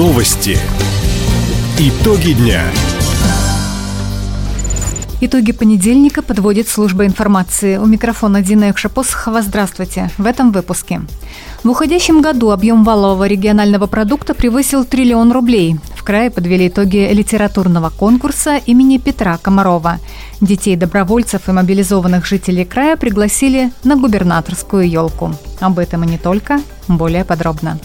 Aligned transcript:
Новости. 0.00 0.56
Итоги 1.78 2.32
дня. 2.32 2.62
Итоги 5.20 5.52
понедельника 5.52 6.22
подводит 6.22 6.68
служба 6.68 7.04
информации. 7.04 7.76
У 7.76 7.84
микрофона 7.84 8.40
Дина 8.40 8.70
Экшапосхова. 8.70 9.42
Здравствуйте. 9.42 10.08
В 10.16 10.24
этом 10.24 10.52
выпуске. 10.52 11.02
В 11.62 11.68
уходящем 11.68 12.22
году 12.22 12.50
объем 12.50 12.82
валового 12.82 13.26
регионального 13.26 13.86
продукта 13.86 14.32
превысил 14.32 14.86
триллион 14.86 15.32
рублей. 15.32 15.76
В 15.94 16.02
крае 16.02 16.30
подвели 16.30 16.68
итоги 16.68 17.06
литературного 17.12 17.90
конкурса 17.90 18.56
имени 18.56 18.96
Петра 18.96 19.36
Комарова. 19.36 19.98
Детей 20.40 20.76
добровольцев 20.76 21.46
и 21.46 21.52
мобилизованных 21.52 22.24
жителей 22.24 22.64
края 22.64 22.96
пригласили 22.96 23.70
на 23.84 23.96
губернаторскую 23.96 24.88
елку. 24.88 25.34
Об 25.60 25.78
этом 25.78 26.04
и 26.04 26.06
не 26.06 26.16
только. 26.16 26.58
Более 26.88 27.26
подробно. 27.26 27.78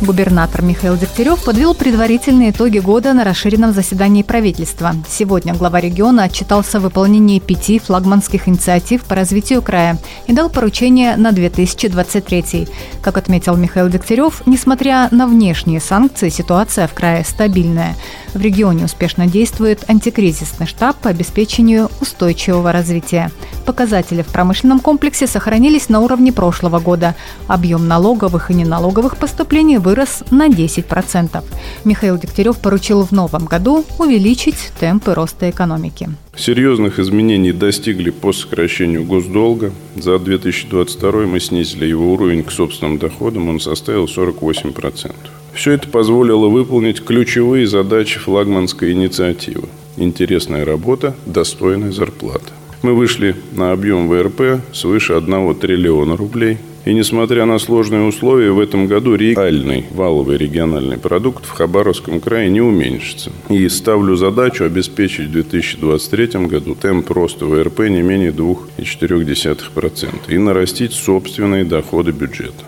Губернатор 0.00 0.62
Михаил 0.62 0.96
Дегтярев 0.96 1.44
подвел 1.44 1.74
предварительные 1.74 2.50
итоги 2.50 2.78
года 2.78 3.12
на 3.12 3.22
расширенном 3.22 3.74
заседании 3.74 4.22
правительства. 4.22 4.94
Сегодня 5.06 5.54
глава 5.54 5.78
региона 5.78 6.24
отчитался 6.24 6.78
о 6.78 6.80
выполнении 6.80 7.38
пяти 7.38 7.78
флагманских 7.78 8.48
инициатив 8.48 9.04
по 9.04 9.14
развитию 9.14 9.60
края 9.60 9.98
и 10.26 10.32
дал 10.32 10.48
поручение 10.48 11.16
на 11.16 11.32
2023. 11.32 12.66
Как 13.02 13.18
отметил 13.18 13.56
Михаил 13.56 13.88
Дегтярев, 13.90 14.42
несмотря 14.46 15.08
на 15.10 15.26
внешние 15.26 15.80
санкции, 15.80 16.30
ситуация 16.30 16.86
в 16.86 16.94
крае 16.94 17.22
стабильная. 17.22 17.94
В 18.34 18.40
регионе 18.40 18.84
успешно 18.84 19.26
действует 19.26 19.84
антикризисный 19.88 20.66
штаб 20.66 20.96
по 20.96 21.10
обеспечению 21.10 21.90
устойчивого 22.00 22.70
развития. 22.70 23.30
Показатели 23.66 24.22
в 24.22 24.26
промышленном 24.26 24.78
комплексе 24.78 25.26
сохранились 25.26 25.88
на 25.88 26.00
уровне 26.00 26.32
прошлого 26.32 26.78
года. 26.78 27.16
Объем 27.48 27.88
налоговых 27.88 28.50
и 28.50 28.54
неналоговых 28.54 29.16
поступлений 29.16 29.78
вырос 29.78 30.22
на 30.30 30.48
10%. 30.48 31.42
Михаил 31.84 32.18
Дегтярев 32.18 32.58
поручил 32.58 33.04
в 33.04 33.10
новом 33.10 33.46
году 33.46 33.84
увеличить 33.98 34.70
темпы 34.78 35.14
роста 35.14 35.50
экономики. 35.50 36.08
Серьезных 36.36 37.00
изменений 37.00 37.52
достигли 37.52 38.10
по 38.10 38.32
сокращению 38.32 39.04
госдолга. 39.04 39.72
За 39.96 40.18
2022 40.18 41.12
мы 41.26 41.40
снизили 41.40 41.86
его 41.86 42.12
уровень 42.12 42.44
к 42.44 42.52
собственным 42.52 42.98
доходам, 42.98 43.48
он 43.48 43.58
составил 43.60 44.04
48%. 44.04 45.12
Все 45.60 45.72
это 45.72 45.88
позволило 45.88 46.48
выполнить 46.48 47.04
ключевые 47.04 47.66
задачи 47.66 48.18
флагманской 48.18 48.92
инициативы. 48.92 49.68
Интересная 49.98 50.64
работа, 50.64 51.14
достойная 51.26 51.92
зарплата. 51.92 52.54
Мы 52.80 52.94
вышли 52.94 53.36
на 53.52 53.72
объем 53.72 54.08
ВРП 54.08 54.62
свыше 54.72 55.12
1 55.12 55.54
триллиона 55.56 56.16
рублей. 56.16 56.56
И 56.86 56.94
несмотря 56.94 57.44
на 57.44 57.58
сложные 57.58 58.04
условия, 58.04 58.52
в 58.52 58.58
этом 58.58 58.86
году 58.86 59.16
реальный 59.16 59.84
валовый 59.90 60.38
региональный 60.38 60.96
продукт 60.96 61.44
в 61.44 61.50
Хабаровском 61.50 62.20
крае 62.20 62.48
не 62.48 62.62
уменьшится. 62.62 63.30
И 63.50 63.68
ставлю 63.68 64.16
задачу 64.16 64.64
обеспечить 64.64 65.26
в 65.28 65.32
2023 65.32 66.46
году 66.46 66.74
темп 66.74 67.10
роста 67.10 67.44
ВРП 67.44 67.80
не 67.80 68.00
менее 68.00 68.30
2,4% 68.30 70.08
и 70.26 70.38
нарастить 70.38 70.94
собственные 70.94 71.66
доходы 71.66 72.12
бюджета. 72.12 72.64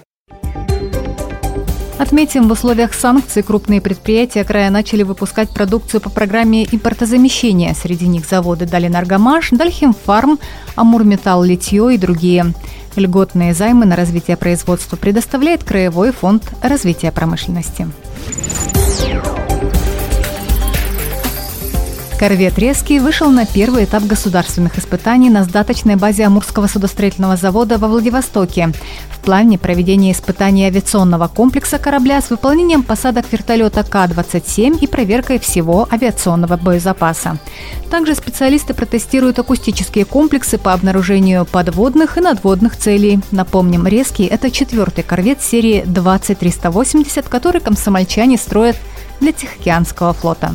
Отметим, 1.99 2.49
в 2.49 2.53
условиях 2.53 2.95
санкций 2.95 3.43
крупные 3.43 3.81
предприятия 3.81 4.45
края 4.45 4.71
начали 4.71 5.03
выпускать 5.03 5.51
продукцию 5.51 6.01
по 6.01 6.11
программе 6.11 6.65
импортозамещения. 6.65 7.75
Среди 7.75 8.07
них 8.09 8.27
заводы 8.27 8.67
Далинаргомаш, 8.67 9.51
Дальхимфарм, 9.51 10.39
Амурметалл 10.75 11.43
Литье 11.43 11.95
и 11.95 11.99
другие. 11.99 12.55
Льготные 12.97 13.55
займы 13.55 13.87
на 13.87 13.97
развитие 13.97 14.37
производства 14.37 14.97
предоставляет 14.97 15.65
Краевой 15.65 16.13
фонд 16.13 16.43
развития 16.63 17.13
промышленности. 17.13 17.89
Корвет 22.23 22.57
«Резкий» 22.57 23.01
вышел 23.01 23.31
на 23.31 23.47
первый 23.47 23.83
этап 23.83 24.05
государственных 24.05 24.79
испытаний 24.79 25.29
на 25.29 25.43
сдаточной 25.43 25.97
базе 25.97 26.23
Амурского 26.23 26.69
судостроительного 26.69 27.35
завода 27.35 27.79
во 27.79 27.89
Владивостоке. 27.89 28.71
В 29.11 29.19
плане 29.19 29.59
проведения 29.59 30.13
испытаний 30.13 30.67
авиационного 30.67 31.27
комплекса 31.27 31.79
корабля 31.81 32.21
с 32.21 32.31
выполнением 32.31 32.85
посадок 32.85 33.25
вертолета 33.33 33.83
К-27 33.83 34.79
и 34.79 34.87
проверкой 34.87 35.41
всего 35.41 35.89
авиационного 35.91 36.57
боезапаса. 36.57 37.39
Также 37.91 38.15
специалисты 38.15 38.73
протестируют 38.73 39.41
акустические 39.41 40.05
комплексы 40.05 40.59
по 40.59 40.73
обнаружению 40.75 41.45
подводных 41.45 42.19
и 42.19 42.21
надводных 42.21 42.77
целей. 42.77 43.19
Напомним, 43.33 43.89
«Резкий»— 43.89 44.27
это 44.31 44.53
четвертый 44.53 45.03
корвет 45.03 45.43
серии 45.43 45.83
20380, 45.85 47.29
который 47.29 47.61
комсомольчане 47.61 48.39
строят 48.39 48.77
для 49.19 49.33
Тихоокеанского 49.33 50.13
флота. 50.13 50.55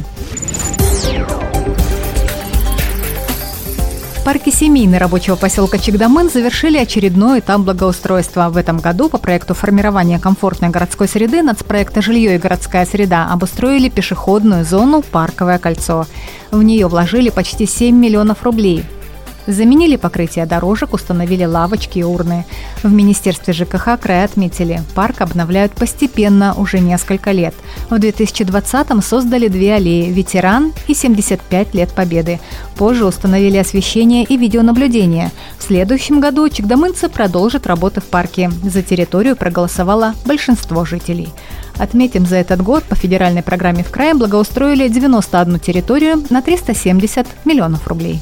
Парке 4.27 4.51
семейный 4.51 4.97
рабочего 4.97 5.37
поселка 5.37 5.77
Чегдамын 5.77 6.29
завершили 6.29 6.77
очередной 6.77 7.39
этап 7.39 7.61
благоустройства. 7.61 8.49
В 8.49 8.57
этом 8.57 8.79
году 8.79 9.07
по 9.07 9.19
проекту 9.19 9.53
формирования 9.53 10.19
комфортной 10.19 10.69
городской 10.69 11.07
среды 11.07 11.41
нацпроекта 11.41 12.01
«Жилье 12.01 12.35
и 12.35 12.37
городская 12.37 12.85
среда» 12.85 13.29
обустроили 13.31 13.87
пешеходную 13.87 14.65
зону 14.65 15.01
«Парковое 15.01 15.59
кольцо». 15.59 16.07
В 16.51 16.61
нее 16.61 16.87
вложили 16.87 17.29
почти 17.29 17.65
7 17.65 17.95
миллионов 17.95 18.43
рублей. 18.43 18.83
Заменили 19.47 19.95
покрытие 19.95 20.45
дорожек, 20.45 20.93
установили 20.93 21.45
лавочки 21.45 21.99
и 21.99 22.03
урны. 22.03 22.45
В 22.83 22.91
Министерстве 22.91 23.53
ЖКХ 23.53 23.97
края 23.99 24.25
отметили, 24.25 24.81
парк 24.93 25.21
обновляют 25.21 25.71
постепенно 25.71 26.53
уже 26.53 26.79
несколько 26.79 27.31
лет. 27.31 27.55
В 27.89 27.93
2020-м 27.93 29.01
создали 29.01 29.47
две 29.47 29.75
аллеи 29.75 30.11
«Ветеран» 30.11 30.73
и 30.87 30.91
«75 30.91 31.69
лет 31.73 31.93
Победы». 31.93 32.41
Позже 32.75 33.05
установили 33.05 33.57
освещение 33.57 34.25
и 34.25 34.35
видеонаблюдение. 34.35 35.31
В 35.57 35.63
следующем 35.63 36.19
году 36.19 36.49
чекдамынцы 36.49 37.07
продолжат 37.07 37.67
работы 37.67 38.01
в 38.01 38.05
парке. 38.05 38.51
За 38.63 38.81
территорию 38.81 39.37
проголосовало 39.37 40.13
большинство 40.25 40.83
жителей. 40.83 41.29
Отметим, 41.77 42.25
за 42.25 42.35
этот 42.35 42.61
год 42.61 42.83
по 42.83 42.95
федеральной 42.95 43.43
программе 43.43 43.83
в 43.83 43.91
крае 43.91 44.13
благоустроили 44.13 44.89
91 44.89 45.59
территорию 45.59 46.23
на 46.29 46.41
370 46.41 47.27
миллионов 47.45 47.87
рублей. 47.87 48.21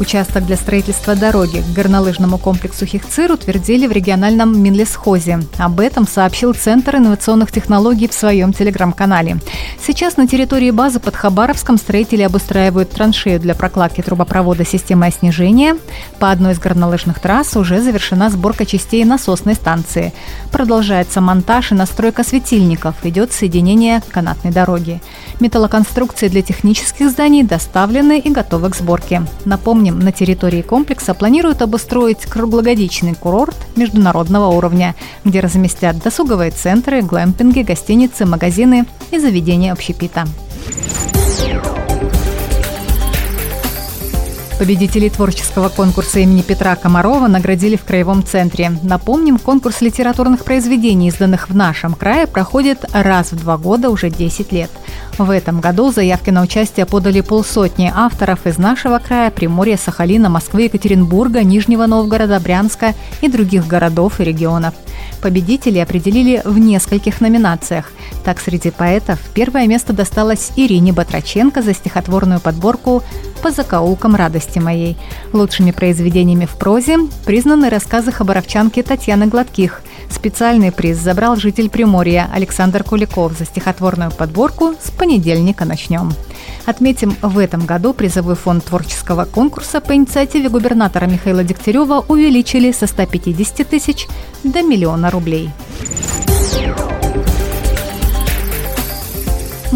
Участок 0.00 0.46
для 0.46 0.56
строительства 0.56 1.14
дороги 1.14 1.60
к 1.60 1.74
горнолыжному 1.74 2.38
комплексу 2.38 2.86
Хихцир 2.86 3.30
утвердили 3.32 3.86
в 3.86 3.92
региональном 3.92 4.58
Минлесхозе. 4.58 5.40
Об 5.58 5.78
этом 5.78 6.08
сообщил 6.08 6.54
Центр 6.54 6.96
инновационных 6.96 7.52
технологий 7.52 8.08
в 8.08 8.14
своем 8.14 8.54
телеграм-канале. 8.54 9.36
Сейчас 9.86 10.16
на 10.16 10.26
территории 10.26 10.70
базы 10.70 11.00
под 11.00 11.16
Хабаровском 11.16 11.76
строители 11.76 12.22
обустраивают 12.22 12.90
траншею 12.90 13.38
для 13.40 13.54
прокладки 13.54 14.00
трубопровода 14.00 14.64
системы 14.64 15.06
оснижения. 15.06 15.76
По 16.18 16.30
одной 16.30 16.52
из 16.52 16.58
горнолыжных 16.58 17.20
трасс 17.20 17.54
уже 17.56 17.82
завершена 17.82 18.30
сборка 18.30 18.64
частей 18.64 19.04
насосной 19.04 19.54
станции. 19.54 20.14
Продолжается 20.50 21.20
монтаж 21.20 21.72
и 21.72 21.74
настройка 21.74 22.24
светильников. 22.24 22.94
Идет 23.04 23.32
соединение 23.32 24.02
канатной 24.10 24.50
дороги. 24.50 25.02
Металлоконструкции 25.40 26.28
для 26.28 26.40
технических 26.40 27.10
зданий 27.10 27.42
доставлены 27.42 28.18
и 28.18 28.30
готовы 28.30 28.70
к 28.70 28.76
сборке. 28.76 29.26
Напомним, 29.44 29.89
Напомним, 29.90 30.04
на 30.04 30.12
территории 30.12 30.62
комплекса 30.62 31.14
планируют 31.14 31.62
обустроить 31.62 32.20
круглогодичный 32.20 33.14
курорт 33.14 33.56
международного 33.76 34.46
уровня, 34.46 34.94
где 35.24 35.40
разместят 35.40 35.98
досуговые 35.98 36.52
центры, 36.52 37.02
глэмпинги, 37.02 37.62
гостиницы, 37.62 38.24
магазины 38.24 38.86
и 39.10 39.18
заведения 39.18 39.72
общепита. 39.72 40.26
Победителей 44.60 45.08
творческого 45.08 45.70
конкурса 45.70 46.20
имени 46.20 46.42
Петра 46.42 46.76
Комарова 46.76 47.28
наградили 47.28 47.76
в 47.76 47.84
Краевом 47.84 48.22
центре. 48.22 48.70
Напомним, 48.82 49.38
конкурс 49.38 49.80
литературных 49.80 50.44
произведений, 50.44 51.08
изданных 51.08 51.48
в 51.48 51.56
нашем 51.56 51.94
крае, 51.94 52.26
проходит 52.26 52.84
раз 52.92 53.32
в 53.32 53.36
два 53.36 53.56
года 53.56 53.88
уже 53.88 54.10
10 54.10 54.52
лет. 54.52 54.70
В 55.20 55.28
этом 55.28 55.60
году 55.60 55.92
заявки 55.92 56.30
на 56.30 56.40
участие 56.40 56.86
подали 56.86 57.20
полсотни 57.20 57.92
авторов 57.94 58.46
из 58.46 58.56
нашего 58.56 58.98
края, 58.98 59.30
Приморья, 59.30 59.76
Сахалина, 59.76 60.30
Москвы, 60.30 60.62
Екатеринбурга, 60.62 61.44
Нижнего 61.44 61.84
Новгорода, 61.84 62.40
Брянска 62.40 62.94
и 63.20 63.28
других 63.28 63.66
городов 63.66 64.18
и 64.18 64.24
регионов. 64.24 64.72
Победителей 65.20 65.82
определили 65.82 66.40
в 66.46 66.56
нескольких 66.56 67.20
номинациях. 67.20 67.92
Так, 68.24 68.40
среди 68.40 68.70
поэтов 68.70 69.18
первое 69.34 69.66
место 69.66 69.92
досталось 69.92 70.52
Ирине 70.56 70.94
Батраченко 70.94 71.60
за 71.60 71.74
стихотворную 71.74 72.40
подборку 72.40 73.02
«По 73.42 73.50
закоулкам 73.50 74.14
радости 74.16 74.58
моей». 74.58 74.96
Лучшими 75.32 75.70
произведениями 75.70 76.46
в 76.46 76.56
прозе 76.56 76.98
признаны 77.24 77.70
рассказы 77.70 78.12
хабаровчанки 78.12 78.82
Татьяны 78.82 79.26
Гладких 79.26 79.82
Специальный 80.10 80.72
приз 80.72 80.98
забрал 80.98 81.36
житель 81.36 81.70
Приморья 81.70 82.28
Александр 82.34 82.82
Куликов 82.82 83.38
за 83.38 83.44
стихотворную 83.44 84.10
подборку 84.10 84.74
«С 84.82 84.90
понедельника 84.90 85.64
начнем». 85.64 86.12
Отметим, 86.66 87.16
в 87.22 87.38
этом 87.38 87.64
году 87.64 87.94
призовой 87.94 88.34
фонд 88.34 88.64
творческого 88.64 89.24
конкурса 89.24 89.80
по 89.80 89.94
инициативе 89.94 90.48
губернатора 90.48 91.06
Михаила 91.06 91.44
Дегтярева 91.44 92.04
увеличили 92.08 92.72
со 92.72 92.86
150 92.86 93.66
тысяч 93.68 94.08
до 94.42 94.62
миллиона 94.62 95.10
рублей. 95.10 95.50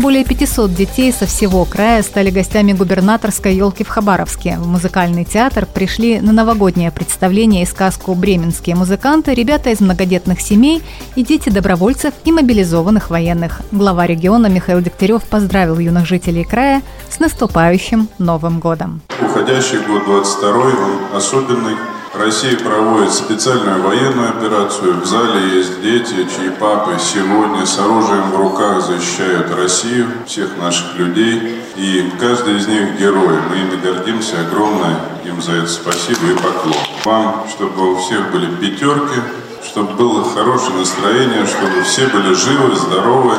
Более 0.04 0.22
500 0.22 0.74
детей 0.74 1.10
со 1.14 1.24
всего 1.24 1.64
края 1.64 2.02
стали 2.02 2.28
гостями 2.28 2.74
губернаторской 2.74 3.56
елки 3.56 3.84
в 3.84 3.88
Хабаровске. 3.88 4.58
В 4.58 4.66
музыкальный 4.66 5.24
театр 5.24 5.64
пришли 5.64 6.20
на 6.20 6.30
новогоднее 6.30 6.92
представление 6.92 7.62
и 7.62 7.66
сказку 7.66 8.14
«Бременские 8.14 8.76
музыканты», 8.76 9.32
ребята 9.32 9.70
из 9.70 9.80
многодетных 9.80 10.42
семей 10.42 10.82
и 11.16 11.24
дети 11.24 11.48
добровольцев 11.48 12.12
и 12.26 12.32
мобилизованных 12.32 13.08
военных. 13.08 13.62
Глава 13.72 14.06
региона 14.06 14.48
Михаил 14.48 14.82
Дегтярев 14.82 15.22
поздравил 15.22 15.78
юных 15.78 16.04
жителей 16.04 16.44
края 16.44 16.82
с 17.08 17.18
наступающим 17.18 18.10
Новым 18.18 18.60
годом. 18.60 19.00
Уходящий 19.22 19.78
год 19.78 20.04
22 20.04 20.50
он 20.52 21.16
особенный 21.16 21.76
Россия 22.14 22.56
проводит 22.56 23.12
специальную 23.12 23.82
военную 23.82 24.28
операцию. 24.28 25.00
В 25.00 25.04
зале 25.04 25.56
есть 25.56 25.82
дети, 25.82 26.28
чьи 26.28 26.48
папы 26.60 26.96
сегодня 26.98 27.66
с 27.66 27.76
оружием 27.78 28.30
в 28.30 28.36
руках 28.36 28.73
защищают 28.84 29.50
Россию, 29.54 30.08
всех 30.26 30.56
наших 30.58 30.96
людей. 30.96 31.62
И 31.76 32.10
каждый 32.20 32.56
из 32.56 32.68
них 32.68 32.98
герой. 32.98 33.38
Мы 33.48 33.56
ими 33.56 33.80
гордимся. 33.82 34.40
Огромное 34.40 34.96
им 35.24 35.40
за 35.40 35.52
это 35.52 35.68
спасибо 35.68 36.30
и 36.30 36.34
поклон. 36.34 36.74
Вам, 37.04 37.46
чтобы 37.48 37.92
у 37.92 37.96
всех 37.96 38.30
были 38.30 38.46
пятерки, 38.56 39.20
чтобы 39.64 39.94
было 39.94 40.24
хорошее 40.24 40.78
настроение, 40.78 41.46
чтобы 41.46 41.82
все 41.82 42.06
были 42.08 42.34
живы, 42.34 42.76
здоровы, 42.76 43.34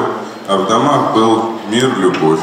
а 0.47 0.57
в 0.57 0.67
домах 0.67 1.13
был 1.13 1.51
мир, 1.69 1.89
любовь. 1.99 2.39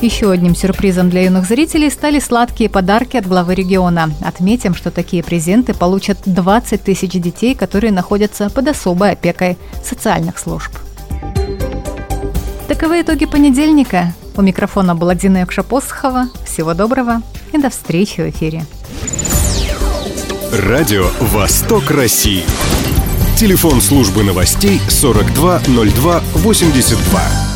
Еще 0.00 0.30
одним 0.30 0.54
сюрпризом 0.54 1.10
для 1.10 1.24
юных 1.24 1.44
зрителей 1.44 1.90
стали 1.90 2.20
сладкие 2.20 2.70
подарки 2.70 3.16
от 3.16 3.26
главы 3.26 3.56
региона. 3.56 4.10
Отметим, 4.24 4.76
что 4.76 4.92
такие 4.92 5.24
презенты 5.24 5.74
получат 5.74 6.18
20 6.24 6.82
тысяч 6.84 7.10
детей, 7.10 7.56
которые 7.56 7.92
находятся 7.92 8.48
под 8.48 8.68
особой 8.68 9.12
опекой 9.12 9.58
социальных 9.84 10.38
служб. 10.38 10.70
Таковы 12.78 13.00
итоги 13.00 13.26
понедельника. 13.26 14.14
У 14.36 14.40
микрофона 14.40 14.94
была 14.94 15.16
Дина 15.16 15.38
Якшапосхова. 15.38 16.28
Всего 16.46 16.74
доброго 16.74 17.22
и 17.52 17.58
до 17.58 17.70
встречи 17.70 18.20
в 18.20 18.30
эфире. 18.30 18.64
Радио 20.52 21.08
«Восток 21.18 21.90
России». 21.90 22.44
Телефон 23.36 23.80
службы 23.80 24.22
новостей 24.22 24.80
420282. 24.90 27.47